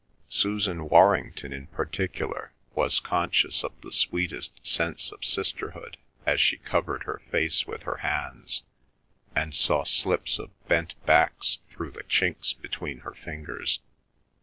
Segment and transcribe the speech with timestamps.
[0.29, 7.03] Susan Warrington in particular was conscious of the sweetest sense of sisterhood, as she covered
[7.03, 8.63] her face with her hands
[9.35, 13.77] and saw slips of bent backs through the chinks between her fingers.